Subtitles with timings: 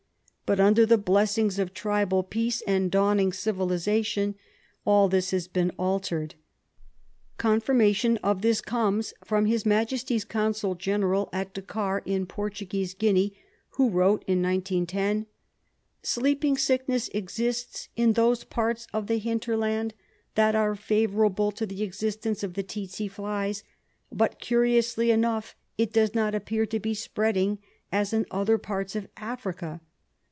[0.51, 4.35] But under the blessings of tribal peace and dawning civilisation,
[4.83, 6.35] all this has been altered.
[7.37, 10.19] Confirmation of this comes from H.M.
[10.27, 13.33] Consul General at Dakar, in Portuguese Guinea,
[13.77, 15.25] who wrote in 1910:—
[16.03, 19.93] "Sleeping sickness exists in those parts of the hinterland
[20.35, 23.63] that are favourable to the existence of the tsetse flies;
[24.11, 27.57] but, curiously enough, it does not appear to be spreading
[27.89, 29.79] as in other parts of Africa.